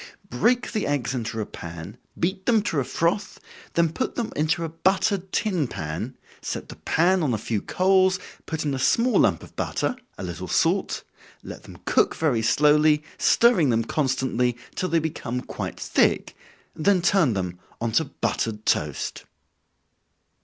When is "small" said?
8.79-9.19